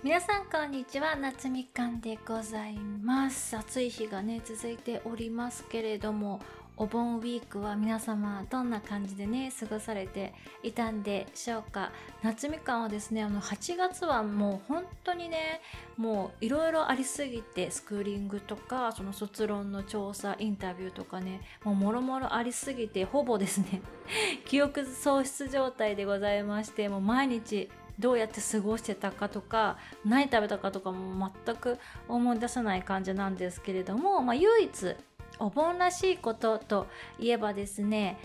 [0.00, 1.16] 皆さんこんにちは。
[1.16, 3.56] 夏みかんでございます。
[3.56, 6.38] 暑い日がね続いておりますけれども
[6.76, 11.90] お盆ウィークは皆様どんな感じでね過ごされていたんでしょうか。
[12.22, 15.60] 夏みかんはですねあの8月はもう本当にね
[15.96, 23.82] もういろいろありすぎてスクーリングとかその卒論の調査インタビューとかねもうもろもろありすぎてほぼですね
[24.46, 27.68] 記憶喪失状態でございましてもう毎日
[27.98, 34.96] どうやって過ごしてたかとか何食べたかとかも全く思い出さない感じなんですけれども、まあ、唯一
[35.38, 36.86] お盆らしいことと
[37.18, 38.18] いえばですね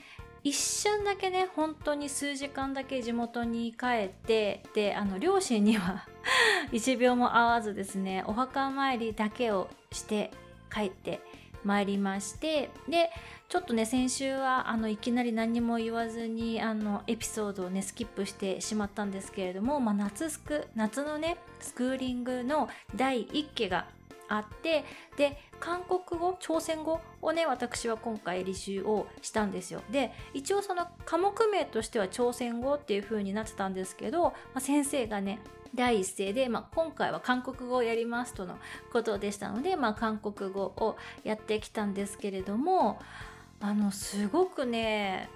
[0.44, 6.06] 一瞬だけね本当に数時間だけ地元に帰ってであの両親には
[6.72, 10.32] 1秒も会わずですねお墓参りだけをして
[10.72, 11.22] 帰って
[11.64, 13.10] 参りましてで
[13.54, 23.86] ちょっとね先週はあのいきなり何も言わずにあのエピソードをねスキップしてしまったんですけれども、まあ、夏スク夏のねスクーリングの第1期が
[24.28, 24.84] あって
[25.18, 29.84] で韓国語朝鮮語をね私は今回履修をしたんですよ。
[29.92, 35.38] で一応その科目名としては朝鮮語っていう風になってたんですけど、まあ、先生がね
[35.76, 38.58] 第一声で、まあ、今回は韓国語をやりますとの
[38.92, 43.00] ことでしたので、まあ、韓国語をやってきたんですけれども
[43.64, 45.30] あのすごくね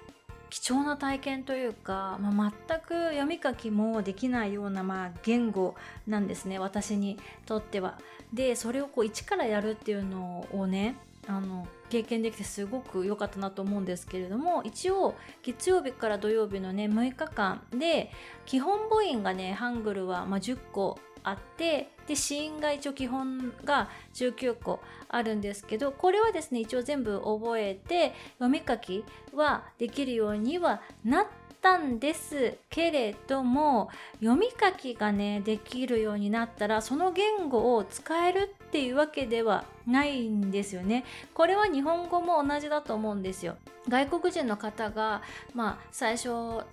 [0.50, 5.74] 貴重な体験というか、まあ、全く読み書きもできないような、まあ、言語
[6.06, 7.98] なんですね私にとっては。
[8.34, 18.10] でそれをこう一からやるっていうのをねあの経験できてすごく良かったなと思うんですけれども一応月曜日から土曜日のね6日間で
[18.44, 31.26] 基本母音がねハングルはま10個あってで死因が一応基本が19個あるんですけどこれはですね一応全部覚えて読み書きはできるようにはなっ
[31.60, 32.56] たんです。
[32.70, 41.04] けれども読み書きがねできるようになったらその言語を使えるっていうわけではないんですよね。
[41.34, 43.56] これは日本語も同じだと思うんですよ。
[43.88, 45.22] 外国人の方が
[45.54, 46.28] まあ最初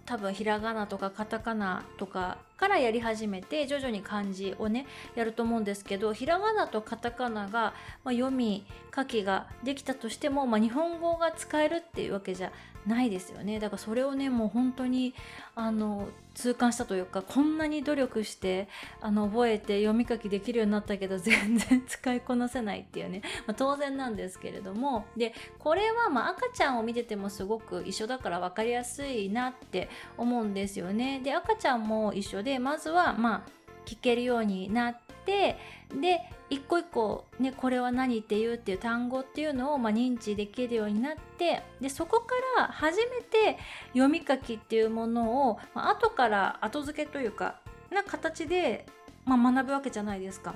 [0.06, 4.86] 多分ひらがなとかカタカナとかからやり始めて徐々に漢字をね
[5.16, 7.74] やると思うんですけどひらがなとカタカナが、
[8.04, 12.52] まあ、読み書きができたとしても、まあ、日本語が使えるっていうわけじゃ
[12.88, 13.60] ないですよね。
[13.60, 15.16] だからそれをねもう本当に
[15.56, 18.68] あの痛感したというかこんなに努力して
[19.02, 25.06] あの覚えて読み書きできるようになったけど全然 使いこなせないっていうね、まあ、当然なんですけれども。
[25.16, 31.22] でこれはま赤ちゃんを見ててもすごく一緒だから分かりやすいなって思うんですよね。
[31.24, 33.55] で赤ちゃんも一緒でまずはまあ
[33.86, 35.58] 聞けるようになって
[36.00, 43.58] で一個一個、ね、これは何って言うっていう単語っていうのを、まあ、認知できるようになってでそこから初めて
[43.94, 47.60] 読み書きっていうものを、まあ、後から後付けというか
[47.92, 48.86] な形で、
[49.26, 50.56] まあ、学ぶわけじゃないですか。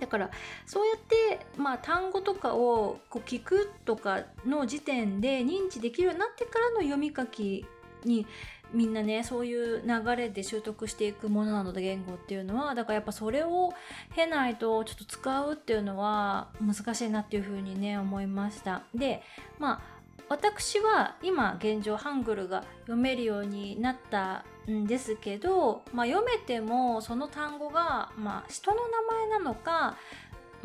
[0.00, 0.30] だから
[0.66, 7.64] そうやって、まあ、単語とかをこう聞くとかの時点で認知できるようになってからの読み書き
[8.04, 8.26] に
[8.72, 13.72] みんなねそういう流れで習得していくものなので言語っていうのはだからやっぱそれを
[14.14, 18.82] 経ないとちょっと使うっていうのは難しいなっていうふうにね思いました。
[18.94, 19.22] で
[19.58, 19.96] まあ
[20.28, 29.96] 私は今現状ハングルが読めるようになったんですけど、まあ、読めてもその単語が、まあ、人の名前なのか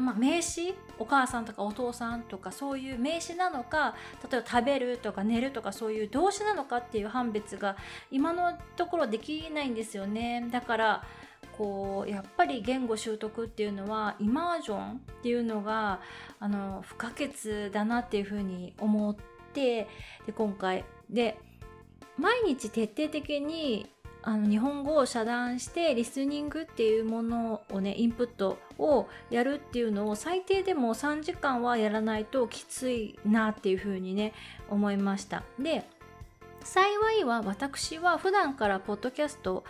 [0.01, 3.95] まあ、名詞お母さんとかお父さんとかそういう名詞なのか
[4.29, 7.77] 例えば食べるとか寝るとかそういう動詞なのかっていう判別が
[8.11, 10.47] 今のところできないんですよね。
[10.51, 11.03] だから
[11.57, 15.99] こうやっぱり言語習得っていうのはイマージョンっていうのが
[16.39, 19.15] あの不可欠だなっていうふうに思っ
[19.53, 19.87] て
[20.25, 20.85] で今回。
[21.09, 21.37] で
[22.17, 23.89] 毎日徹底的に
[24.23, 34.33] あの日本語を遮断してリスニングっていうものをねインプットをやるっていうのを最低でも3時間はやらないときついなっていうふうにね
[34.69, 35.43] 思いました。
[35.59, 35.85] で
[36.63, 36.89] 幸
[37.19, 39.63] いは私は普段からポッドキャスト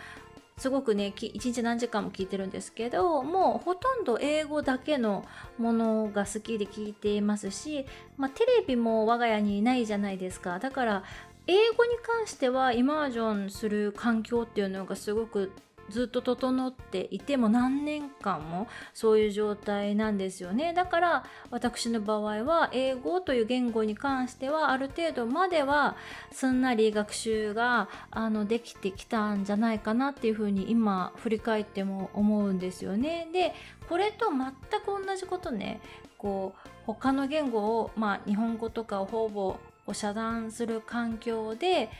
[0.58, 5.24] すごくね一日何時間も聞いてるんですけどもうほとんど英語だけの
[5.58, 7.86] ものが好きで聞いていますし、
[8.18, 10.58] まあ、テレビも我が家にいないじゃないですか。
[10.58, 11.02] だから
[11.46, 15.52] 英語に関してはイマージョンする環境っていうのがすごく
[15.92, 20.72] ずっと整っていても何年間もそういう状態なんですよね。
[20.72, 25.96] だから私の場合は英語という言語に関してはある程度までは
[26.30, 33.28] すんなり学習があのできてきたんじゃないかなっていうふうに今振り返っても思うんですよね。
[33.32, 33.52] で
[33.88, 35.80] これと全く同じことね。
[36.16, 39.56] こう他の言語をまあ日本語とかをほぼ
[39.92, 41.90] を遮断する環境で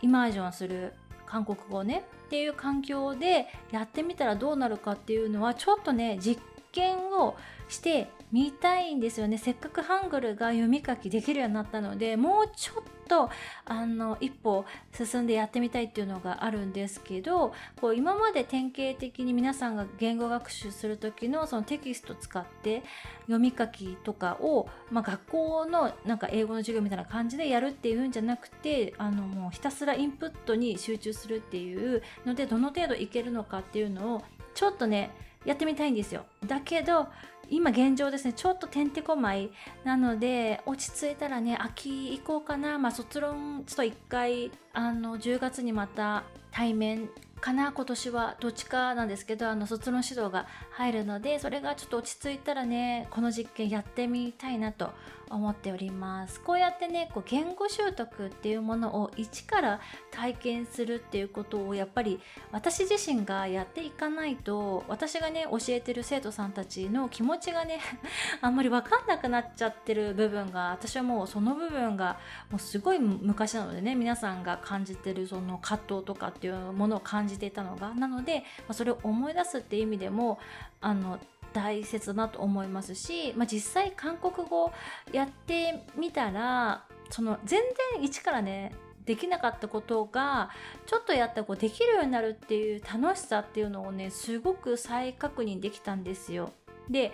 [0.00, 0.92] イマージョンする
[1.26, 6.40] 韓国語ねっていう環境でやってみたらどうなるかっていうのはちょっとね実
[6.72, 7.36] 験を
[7.68, 13.30] してみたいんですよねせっかくハングルが読み書きできるようになったのでもうちょっと
[13.64, 22.82] あの一歩進んでやってみたいっていうのがあるんですけどこう今まで典型的に皆さんが言語学習する時のそのテキスト使って
[23.22, 34.22] 読み書きとかを、まあ、学校のなんか英語の授業みたいな感じでやるっていうんじゃなくてあのもうひたすらインプットに集中するっていうのでどの程度いけるのかっていうのを
[34.54, 35.10] ちょっとね
[35.44, 36.24] やってみたいんですよ。
[36.46, 37.08] だけど
[37.50, 39.50] 今現状ですねちょっとてんてこまい。
[39.84, 42.78] なので落ち着いたらね秋行こうかな。
[42.78, 47.08] まあ卒論ちょっと一回あの10月にまた対面
[47.40, 47.72] かな。
[47.72, 54.90] 今年はどっちかなんですけどあの卒論指導が入るのでそれがちょっと落ち着いたらねこの実験やってみたいなと
[55.30, 56.40] 思っております。
[56.40, 59.80] こうやってねこう言語習得っていうものを一から
[60.10, 62.20] 体験するっていうことをやっぱり
[62.52, 67.80] 私自身がやっていかないと私がね教えてる生徒さんたちの気持ちがね
[68.40, 72.18] あんまり分かんなくなっちゃってる部分が私はもうその部分が
[72.50, 80.38] もうすごい昔なのでね皆さんが感じてるその葛藤とかっていうものを感じていたのがなので、まそれを思い出すっていう意味でも
[80.80, 81.18] あの
[81.52, 84.72] 大切だと思いますし、まあ、実際韓国語
[85.12, 87.60] やってみたらその全
[87.94, 88.74] 然一からね
[89.04, 90.50] できなかったことが
[90.84, 96.52] ちょっとやったらこうできるようになるっていう楽しさっていうのをねすごく再確認できたんですよ。
[96.90, 97.12] で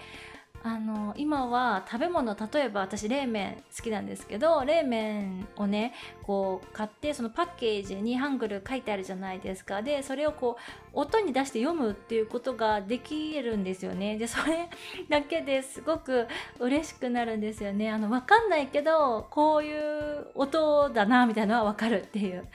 [0.66, 9.82] あの今は食べ物例えば私冷麺好きなんですけど冷麺をねこう買ってそのパッケージにハングル書いてあるじゃないですか。
[9.82, 10.56] でそれをこ
[10.94, 14.16] う音に出して読むっていうことができるんですよね。
[14.16, 14.70] でそれ
[15.11, 16.26] だけですごく
[16.58, 17.90] 嬉しくなるんですよね。
[17.90, 22.49] あの分かんないけどこういう音だなみたいなのは分かるっていう。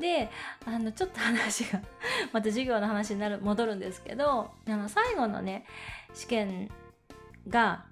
[0.00, 0.30] で
[0.64, 1.82] あのちょっと話が
[2.32, 5.66] また授業の話になる戻るんですけどあの最後のね
[6.14, 6.70] 試験
[7.50, 7.84] が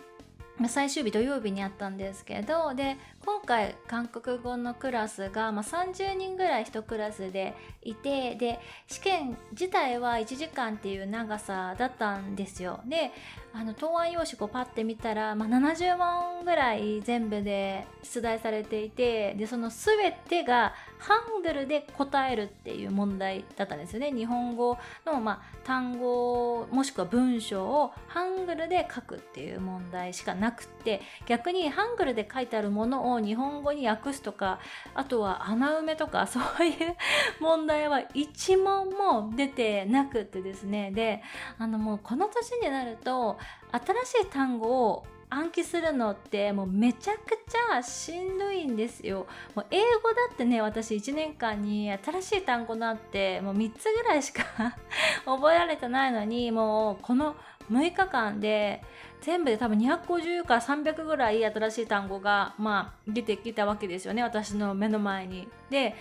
[0.68, 2.96] 最終日土曜日にあったんですけどで
[3.28, 12.80] 今回韓国語のクラスが、まあ、30人ぐらい1クラスでいてで試験自体は1時間っていう長さだったんですよ。
[12.86, 13.12] で
[13.52, 24.12] あの答案用紙をパッて見たら、まあ、70問ぐらい全部で出題されていてでその全てがハングルで答えるっていう問題だったんですよね。
[24.12, 34.58] 日本語の、まあ、単語もしくは文章をハングルで書くっていう問題しかなくって逆にハングルで書いてあるものを日本語に訳すとか
[34.94, 36.96] あとは穴埋めとか そういう
[37.40, 41.22] 問題は1問も出てなくってですねで
[41.58, 43.38] あのもうこの年になると
[43.72, 47.18] 新しい単語を暗記するのってもうめちゃく
[47.48, 49.26] ちゃしんどいんですよ。
[49.54, 54.42] もう英語だってね私1年間に新しい単語なんてもう3つぐらいしか
[55.26, 57.36] 覚えられてないのにもうこの
[57.70, 58.82] 6日間で
[59.20, 65.48] 全部で多分250から300ぐらい新しい単語がまあ出てきたわけですよね私の目の前に。
[65.70, 65.94] で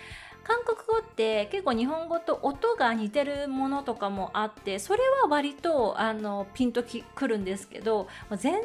[0.43, 8.61] 韓国語って結構日本語と音が似てるものとかもあってそれは割とあのピンときくるんですけど全然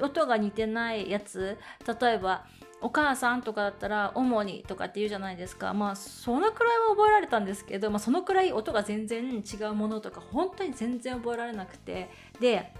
[0.00, 1.58] 音が似てないやつ
[2.00, 2.44] 例えば
[2.82, 5.72] お母さんとかだったら主にとかって言うじゃないですか。
[5.72, 12.10] まあそのくらいは覚えられたんですけど、まあ、そのくらい音が全然違うものとか本当に全然覚えられなくて。
[12.40, 12.74] で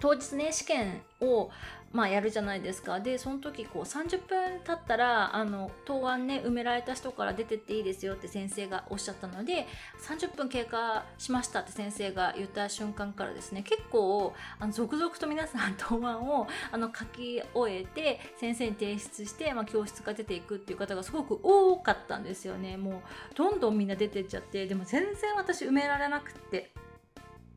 [0.00, 1.48] 当日ね試験を
[1.96, 3.00] まあ、やるじゃないですか。
[3.00, 9.66] でその時こう30分経ったらあの答案ね埋められた人から出てっていいですよって先生がおっしゃったので
[10.06, 22.76] 30分経過しましたって先生が言った瞬間からですね結構あの続々と皆さん答案をあの書き終えて先生に提出して、まあ、教室が出ていくっていう方がすごく多かったんですよね。
[22.76, 26.72] もうどんどんみんな出てっちゃってでも全然私埋められなくって。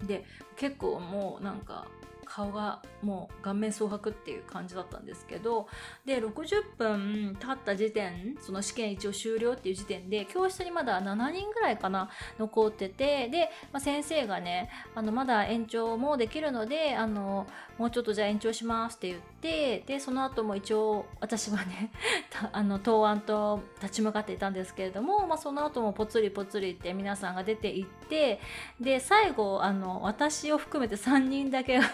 [0.08, 0.24] で
[0.56, 1.86] 結構もうなんか
[2.30, 5.68] 顔がもう顔面蒼白っていう感じだったんですけど
[6.06, 17.48] で60分経った時点その試験一応終了っていう時点で教室にまだ7人ぐらいかな残っててで、まあ、先生がねあのまだ延長もできるのであの
[17.80, 21.92] もうちょっとじゃあ延長しますって言ってでその後も一応私はね
[22.52, 28.42] あの答案と立ち向かっていたんですけれども、まあ、その後もぽつりぽつりって皆さんが出ていって
[28.82, 31.86] で最後あの私を含めて3人だけが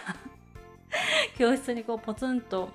[1.38, 2.68] 教室にこうポツンと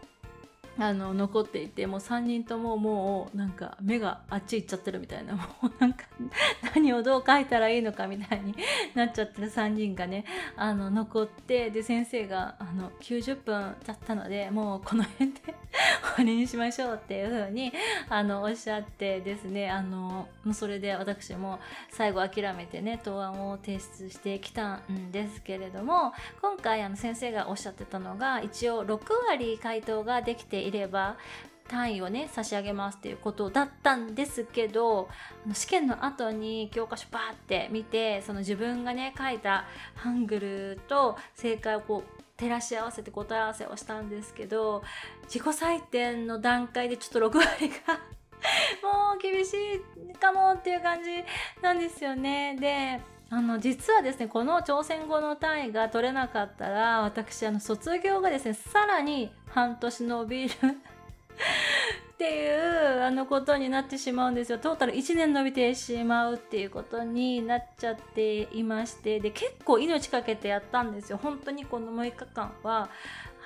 [0.77, 6.05] あの残っていてもう3人とももうなんか目があっち行っちゃってるみたいなもうなんか
[6.73, 8.55] 何をどう書いたらいいのかみたいに
[8.95, 10.25] なっちゃってる3人がね
[10.55, 15.41] あの残ってで先生があの90分経ったのでもうこの辺で
[16.15, 17.73] 終わりにしましょうっていう風に
[18.09, 21.59] あのおっしゃってですねあのそれで私も
[21.89, 31.18] 最後諦めてね答案を提出してきたんですけれども今回あの先生がおっしゃってたのが一応6割回答ができていれば
[31.68, 35.08] 単位をね差し上げますっていうことだったんですけど
[35.53, 39.65] 試験の後に教科書バーって見てその自分がね書いた
[39.96, 44.84] ハングルと正解をこう照らし合わせて答え合わせをしたんですけど
[45.24, 48.00] 自己採点の段階でちょっと6割が
[48.84, 51.24] もう厳しいかもっていう感じ
[51.62, 52.58] なんですよね。
[52.60, 53.00] で
[53.33, 64.59] あの実はですねこの挑戦後の単位が取れなかったら私あの卒業がですねさらに半年伸びるっていうあのことになってしまうんですよ。
[64.59, 71.17] トータル1年伸びてしまうっていうことになっちゃっていましてで結構命かけてやったんですよ。
[71.17, 72.89] 本当にこの6日間は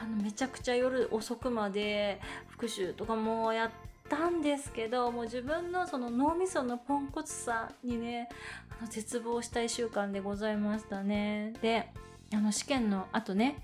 [0.01, 8.29] あのめちゃくちゃ夜遅くまで復習とかもやってたんですけどもう自分のその脳みそのポンコツさにね
[8.79, 11.53] あの絶望した1週間でございましたね。
[11.61, 11.91] で
[12.33, 13.61] あの試験の後ね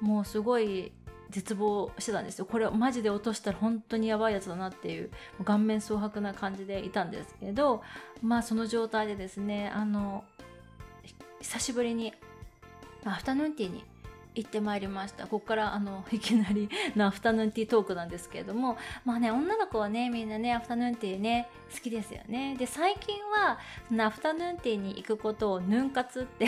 [0.00, 0.92] もうすごい
[1.30, 2.44] 絶望してたんですよ。
[2.44, 5.10] これをマジで落としたら本当にやばいやつだなっていう
[5.44, 7.82] 顔面蒼白な感じでいたんですけど
[8.22, 10.24] まあその状態でですねあの
[11.40, 12.12] 久しぶりに
[13.04, 13.84] アフタヌーンティーに
[14.34, 15.24] 行ってまいりました。
[15.26, 18.76] ここからあのいきなりのアフタヌーンティートークなんですけれども。
[19.04, 22.56] まあね女の子はねみんなねアフタヌーンティーね好きですよね。
[22.56, 23.58] で最近は
[24.04, 26.46] アフタヌーンティーに行くことをヌン活って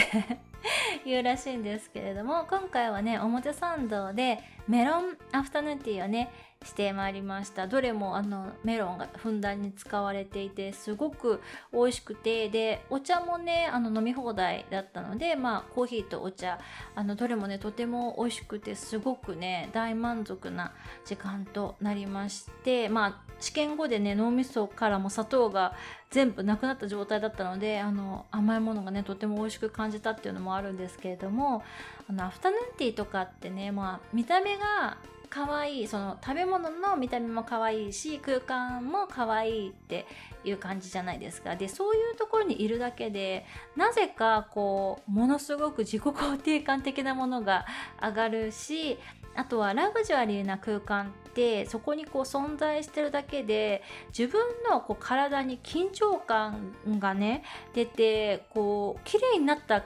[1.04, 2.46] 言うらしいんですけれども。
[2.48, 6.30] 今回はね表参道でメロンアフタヌーンティーをね
[6.64, 7.66] してまいりました。
[7.66, 11.40] どれもあのメロンがふんだんに使われていてすごく
[11.72, 16.58] 美味しくてでお茶もねあの飲み放題だったのでまあコーヒーとお茶
[16.94, 20.72] あのどれもねとても美味しくてすごくね大満足な
[21.04, 25.74] 時間となりましてまあ試験後でね脳みそからも砂糖が
[26.10, 31.62] 全部なくなった状態だったのであの甘いものがねとても美味しく感じたっていうのもあるんですけれども
[32.08, 34.96] あのアフタヌーンティーとかってねまあ見た目が
[35.34, 40.06] 可愛いその食べ物の見た目も可愛いし空間も可愛いって
[40.44, 41.56] いう感じじゃないですか。
[41.56, 47.66] でそういうところにいるだけでなぜかこうものすごく自己肯定感的なものが
[48.00, 48.96] 上がるし
[49.34, 53.82] あとはラグジュアリーな空間ってそこにこう存在してるだけで
[54.16, 57.42] 自分のこう体に緊張感がね
[57.74, 59.82] 出てこう綺麗になった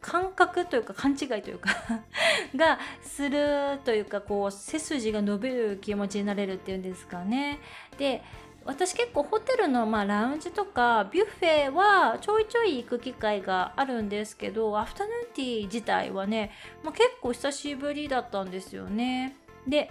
[0.00, 1.70] 感覚というか勘違いというか
[2.54, 7.58] がするというかこう背筋が伸びる気持ちになれるっていうんですかね。
[7.98, 8.22] で
[8.64, 16.52] 私結構ホテルのまあラウンジとかビュッフェはちょいちょい行く機会があるんですけどアフタヌーンティー自体はね、
[16.84, 19.36] まあ、結構久しぶりだったんですよね。
[19.66, 19.90] で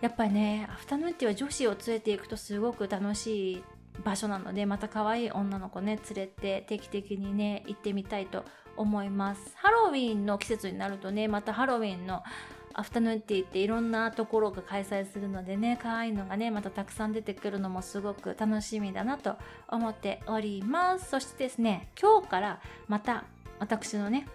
[0.00, 3.64] やっぱりねアフタヌーンティーは女子を連れていくとすごく楽しい
[4.04, 8.44] 場所なのでまた可愛い女の子ね連れて定期的にね行ってみたいと
[8.78, 9.52] 思います。
[9.56, 12.22] ハロウィンの季節になるとねまたハロウィンの
[12.72, 19.36] アフタヌーンティーっていろんなところが開催するのでね可愛いのがねまたたくさん出てくるのもすごく楽しみだなと
[19.68, 21.10] 思っております。
[21.10, 23.24] そしてですね今日からまた
[23.58, 24.28] 私のね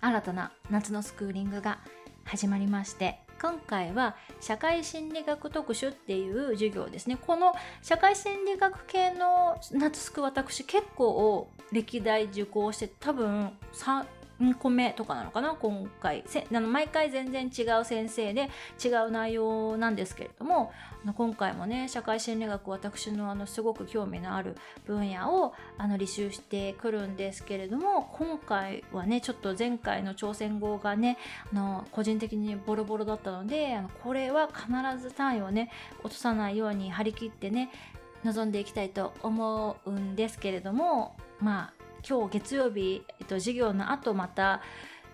[0.00, 1.78] 新たな夏のスクーリングが
[2.24, 7.18] 始まりまして今回は社会心理学特集っていう授業ですね。
[7.20, 13.50] この社会心理学系の夏スク私結構歴代受講して多分
[14.60, 15.54] 個目とかなのかな？
[15.54, 16.24] 今回。
[16.50, 18.50] あの毎回全然違う先生で
[18.84, 20.72] 違う内容なんですけれども
[21.16, 31.18] 今回もね社会心理学私のあのすごく興味のある分野をあの履修してくるんですけれども今回はねちょっと前回の挑戦後がね
[31.52, 34.68] あの個人的にボロボロだったのであのこれは必
[35.00, 35.70] ず単位をね
[36.02, 37.70] 落とさないように張り切ってね
[38.24, 44.60] 臨んでいきたいと思うんですけれどもまあ今日月曜日、えっと、授業の後また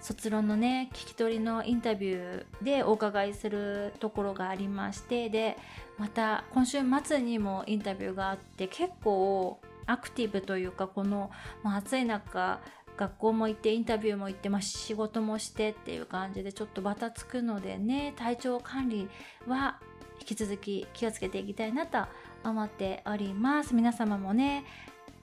[0.00, 5.56] 卒論のね聞き取りのインタビューでお伺いするところがありましてで
[5.98, 11.30] また今週末にもインタビューがあって結構アクティブというかこの、
[11.62, 12.60] まあ、暑い中
[12.96, 19.08] 学校も行ってインタビューも行って、まあ、仕事もしてっていう感じでちょっとバタつくのでね体調管理
[19.46, 19.78] は
[20.20, 21.98] 引き続き気をつけていきたいなと
[22.44, 23.74] 思っております。
[23.74, 24.64] 皆様もね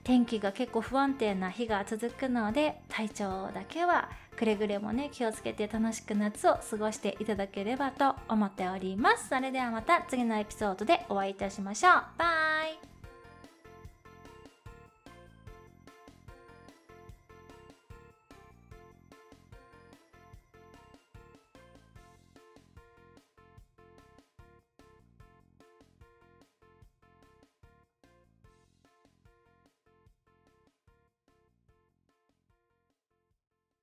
[0.08, 9.28] 天気が結構不安定な日が続くので体調だけはくれぐれもね気をつけて楽しく夏を過ごしていただければと思っております。
[9.28, 11.92] それではまた次のエピソードでお会いいたしましょう。
[12.16, 12.47] バイ。